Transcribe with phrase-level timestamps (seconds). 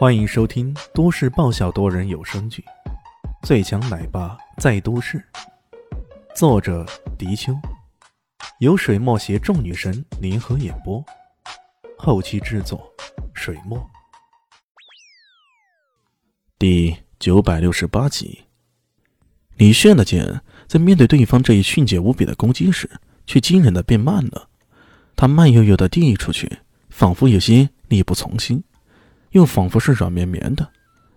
[0.00, 2.64] 欢迎收听都市爆笑多人有声剧
[3.46, 5.18] 《最强奶爸在都市》，
[6.34, 6.86] 作者：
[7.18, 7.54] 迪秋，
[8.60, 11.04] 由水墨携众女神联合演播，
[11.98, 12.90] 后期制作：
[13.34, 13.78] 水墨。
[16.58, 18.46] 第九百六十八集，
[19.56, 22.90] 李炫的剑在面对对方这一迅捷无比的攻击时，
[23.26, 24.48] 却惊人的变慢了。
[25.14, 28.64] 他慢悠悠的递出去，仿佛有些力不从心。
[29.30, 30.68] 又仿佛是软绵绵的，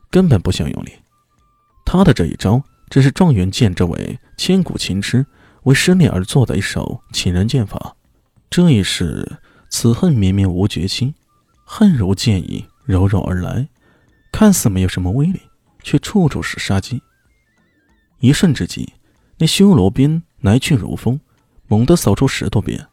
[0.09, 0.91] 根本不想用力。
[1.85, 5.25] 他的这一招，只是状元剑这位千古情痴
[5.63, 7.95] 为失恋而做的一手情人剑法。
[8.49, 11.13] 这一世，此恨绵绵无绝期，
[11.65, 13.67] 恨如剑影柔柔而来，
[14.31, 15.41] 看似没有什么威力，
[15.81, 17.01] 却处处是杀机。
[18.19, 18.93] 一瞬之际，
[19.37, 21.19] 那修罗鞭来去如风，
[21.67, 22.87] 猛地扫出十多鞭，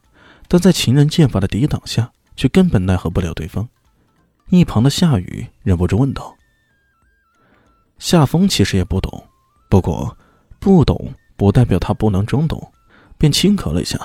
[0.48, 3.68] 但在情人剑法的抵挡下，却根本奈何不了对方。
[4.50, 6.36] 一旁的夏雨忍不住问道
[7.98, 9.24] ：“夏风其实也不懂，
[9.68, 10.16] 不过
[10.58, 12.72] 不懂不代表他不能装懂，
[13.16, 13.98] 便轻咳了一下。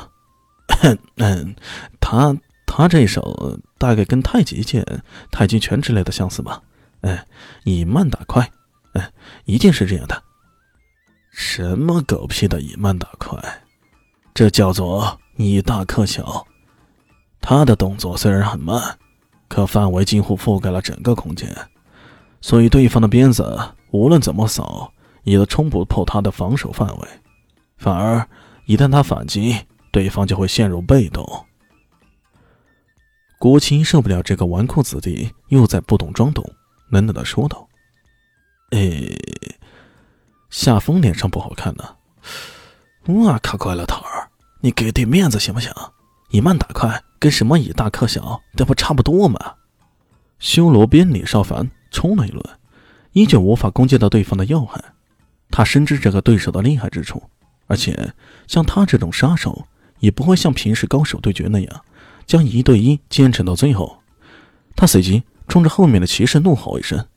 [1.17, 1.55] 嗯，
[1.99, 4.85] 他他这手大概跟太极剑、
[5.31, 6.61] 太极拳之类的相似吧？
[7.01, 7.25] 哎，
[7.63, 8.51] 以慢打快，
[8.93, 9.11] 哎，
[9.45, 10.23] 一定是这样的。
[11.31, 13.37] 什么狗屁的以慢打快？
[14.33, 16.45] 这叫做以大克小。
[17.41, 18.99] 他的动作虽然很慢。”
[19.47, 21.55] 可范围几乎覆盖了整个空间，
[22.41, 23.57] 所以对方的鞭子
[23.91, 24.91] 无论怎么扫，
[25.23, 27.07] 也都冲不破他的防守范围。
[27.77, 28.27] 反而
[28.65, 29.55] 一旦他反击，
[29.91, 31.45] 对方就会陷入被动。
[33.37, 36.43] 国青受不了这个纨绔子弟又在不懂装懂，
[36.89, 37.67] 冷冷的说道
[38.71, 39.07] ：“哎，
[40.49, 41.95] 夏风脸上不好看呢。
[43.05, 44.27] 我靠，怪了头儿，
[44.61, 45.71] 你给点面子行不行？
[46.29, 49.39] 你慢打快。”跟什么以大克小，这不差不多吗？
[50.39, 52.43] 修罗边李少凡冲了一轮，
[53.13, 54.83] 依旧无法攻击到对方的要害。
[55.49, 57.23] 他深知这个对手的厉害之处，
[57.67, 58.13] 而且
[58.47, 59.65] 像他这种杀手，
[59.99, 61.81] 也不会像平时高手对决那样
[62.25, 64.01] 将一对一坚持到最后。
[64.75, 67.07] 他随即冲着后面的骑士怒吼一声：“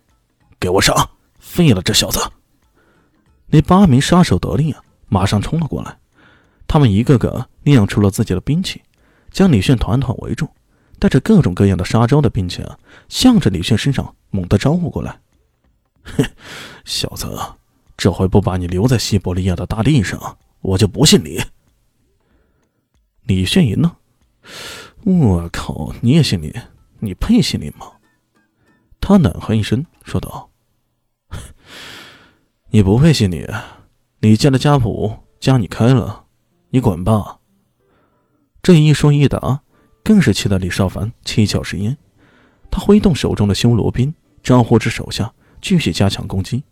[0.61, 1.11] 给我上！
[1.39, 2.21] 废了这小子！”
[3.51, 5.99] 那八名杀手得令啊，马上冲了过来。
[6.69, 8.83] 他们一个个亮出了自己的兵器。
[9.31, 10.49] 将李炫团团围住，
[10.99, 12.79] 带着各种各样的杀招的兵器啊，
[13.09, 15.21] 向着李炫身上猛地招呼过来。
[16.03, 16.25] 哼，
[16.85, 17.39] 小子，
[17.97, 21.41] 这回不把你留在西伯利亚的大地上，我就不信你。
[23.25, 23.95] 李炫一愣，
[25.05, 26.55] 我靠，你也姓李？
[27.01, 27.93] 你配姓李吗？
[29.01, 30.51] 他冷哼一声说道
[32.71, 33.47] ：“你不配姓李，
[34.21, 36.25] 李家的家谱将你开了，
[36.71, 37.38] 你滚吧。”
[38.63, 39.63] 这一说一答，
[40.05, 41.97] 更是气得李少凡七窍生烟。
[42.71, 46.63] 他挥动手中的修罗鞭，招呼着手下继续加强攻击。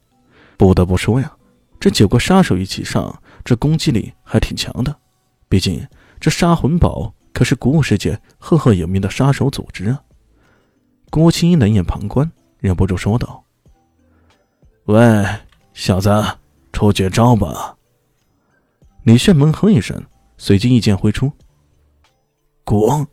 [0.58, 1.34] 不得不说呀，
[1.80, 4.94] 这九个杀手一起上，这攻击力还挺强的。
[5.48, 5.86] 毕竟
[6.20, 10.02] 这杀魂堡可是古武世界赫赫有名的杀手组织啊。
[11.10, 13.44] 郭青冷眼旁观，忍不住说道
[14.86, 15.26] ：“喂，
[15.72, 16.10] 小子，
[16.72, 17.76] 出绝招吧！”
[19.04, 20.02] 李炫闷哼一声，
[20.36, 21.32] 随即一剑挥出。
[22.66, 23.06] 光，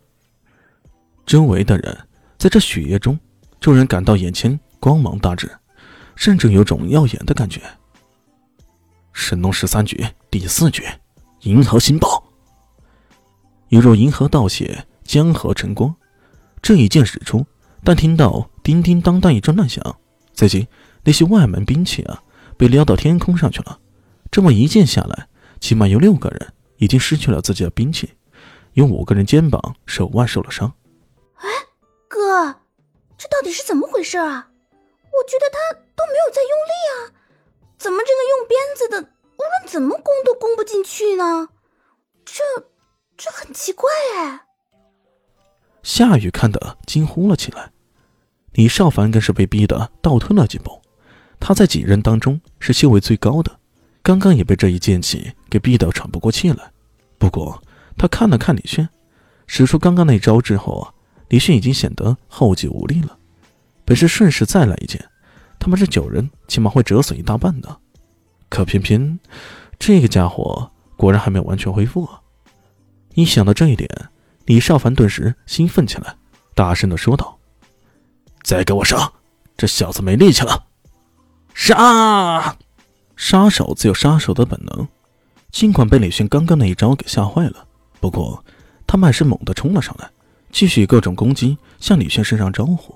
[1.27, 1.95] 周围的人
[2.39, 3.19] 在这血液中，
[3.61, 5.47] 骤然感到眼前光芒大炽，
[6.15, 7.61] 甚至有种耀眼的感觉。
[9.11, 10.99] 神农十三绝第四绝，
[11.41, 12.23] 银河星爆，
[13.69, 15.95] 犹如银河倒泻，江河晨光。
[16.59, 17.45] 这一剑使出，
[17.83, 19.95] 但听到叮叮当当一阵乱响，
[20.33, 20.67] 随即
[21.03, 22.23] 那些外门兵器啊，
[22.57, 23.79] 被撩到天空上去了。
[24.31, 25.27] 这么一剑下来，
[25.59, 28.09] 起码有六个人已经失去了自己的兵器。
[28.73, 30.73] 有五个人肩膀、手腕受了伤。
[31.35, 31.47] 哎，
[32.07, 32.55] 哥，
[33.17, 34.49] 这到底是怎么回事啊？
[35.13, 37.13] 我觉得他都没有在用力啊，
[37.77, 38.99] 怎么这个用鞭子的
[39.37, 41.49] 无论怎么攻都攻不进去呢？
[42.25, 42.43] 这
[43.15, 44.41] 这很奇怪哎。
[45.83, 47.71] 夏雨看得惊呼了起来，
[48.53, 50.81] 李少凡更是被逼得倒退了几步。
[51.39, 53.59] 他在几人当中是修为最高的，
[54.01, 56.71] 刚刚也被这一剑气给逼得喘不过气来。
[57.19, 57.61] 不过。
[57.97, 58.89] 他看了看李炫，
[59.47, 60.93] 使出刚刚那招之后啊，
[61.29, 63.17] 李炫已经显得后继无力了。
[63.85, 65.03] 本是顺势再来一剑，
[65.59, 67.77] 他们这九人起码会折损一大半的。
[68.49, 69.19] 可偏偏
[69.79, 72.21] 这个家伙果然还没有完全恢复啊！
[73.15, 73.89] 一想到这一点，
[74.45, 76.15] 李少凡顿时兴奋起来，
[76.53, 77.37] 大声的说道
[78.43, 79.13] ：“再给我上！
[79.57, 80.65] 这小子没力气了！”
[81.53, 82.57] 杀！
[83.15, 84.87] 杀手自有杀手的本能，
[85.51, 87.67] 尽管被李迅刚刚那一招给吓坏了。
[88.03, 88.43] 不过，
[88.85, 90.11] 他们还是猛地冲了上来，
[90.51, 92.93] 继续各种攻击向李迅身上招呼。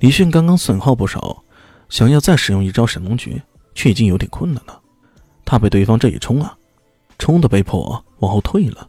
[0.00, 1.42] 李迅刚刚损耗不少，
[1.88, 3.42] 想要再使用一招神龙诀，
[3.74, 4.78] 却已经有点困难了。
[5.46, 6.54] 他被对方这一冲啊，
[7.18, 8.86] 冲的被迫往后退了，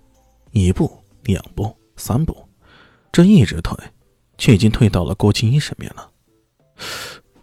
[0.51, 0.91] 一步、
[1.23, 2.35] 两步、三步，
[3.09, 3.77] 这一直退，
[4.37, 6.11] 却已经退到了郭青一身边了。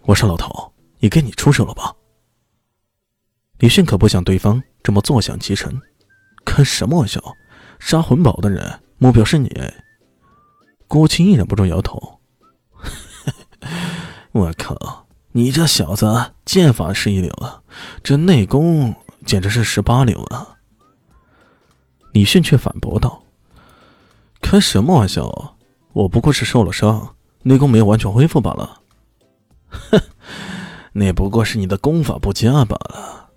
[0.03, 1.95] 我说老头，也该你出手了吧？
[3.57, 5.81] 李迅可不想对方这么坐享其成，
[6.45, 7.19] 开什么玩笑？
[7.79, 9.51] 杀魂宝的人目标是你。
[10.89, 12.21] 郭青一忍不住摇头。
[14.33, 17.63] 我靠，你这小子剑法是一流啊，
[18.03, 18.95] 这内功
[19.25, 20.57] 简直是十八流啊！
[22.13, 23.23] 李迅却反驳道
[24.41, 25.57] ：“开什么玩笑？
[25.93, 28.81] 我不过是受了伤，内功没有完全恢复罢了。”
[29.69, 30.01] 哼，
[30.93, 33.31] 那不过是你的功法不佳罢了。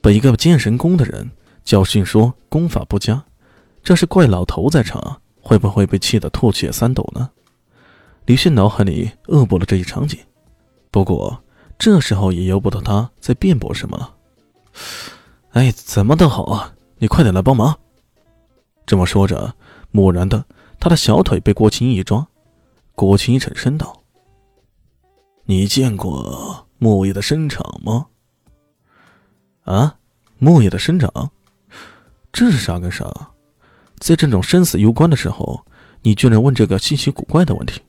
[0.00, 1.30] 被一个剑神宫的人
[1.64, 3.24] 教训说功法不佳，
[3.82, 7.30] 这是怪老头在场，会不会被气得吐血三斗呢？
[8.26, 10.18] 李迅脑海里恶补了这一场景，
[10.90, 11.42] 不过
[11.78, 14.14] 这时候也由不得他在辩驳什么了。
[15.50, 17.78] 哎，怎么都好啊，你快点来帮忙！
[18.86, 19.54] 这么说着，
[19.92, 20.44] 蓦然的，
[20.78, 22.26] 他的小腿被郭青一抓。
[22.94, 24.02] 郭青一沉声道
[25.46, 28.06] ：“你见过木叶的生长吗？”
[29.64, 29.96] 啊，
[30.38, 31.30] 木叶的生长，
[32.32, 33.04] 这是啥跟啥？
[33.98, 35.64] 在这种生死攸关的时候，
[36.00, 37.80] 你居然问这个稀奇古怪的问题？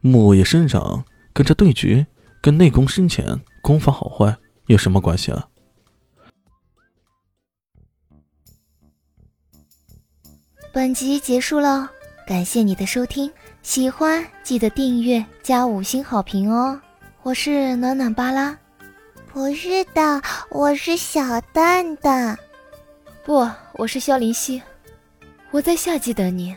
[0.00, 2.04] 木叶身上跟这对决，
[2.40, 5.46] 跟内功深浅、功法好坏有什么关系啊？
[10.72, 11.88] 本集结束了，
[12.26, 13.30] 感谢你的收听，
[13.62, 16.80] 喜欢记得订阅加五星好评哦！
[17.22, 18.58] 我是暖暖巴拉，
[19.32, 20.20] 不是的，
[20.50, 22.36] 我是小蛋蛋，
[23.24, 24.60] 不，我是萧林希，
[25.52, 26.56] 我在夏季等你。